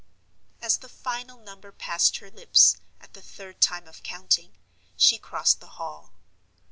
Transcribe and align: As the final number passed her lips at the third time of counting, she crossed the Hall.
As 0.63 0.77
the 0.77 0.89
final 0.89 1.37
number 1.37 1.71
passed 1.71 2.17
her 2.17 2.31
lips 2.31 2.77
at 2.99 3.13
the 3.13 3.21
third 3.21 3.61
time 3.61 3.87
of 3.87 4.01
counting, 4.01 4.57
she 4.97 5.19
crossed 5.19 5.59
the 5.59 5.67
Hall. 5.77 6.11